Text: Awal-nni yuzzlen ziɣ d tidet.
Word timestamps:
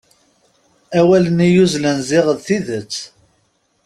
Awal-nni 0.99 1.47
yuzzlen 1.55 1.99
ziɣ 2.09 2.25
d 2.37 2.39
tidet. 2.45 2.93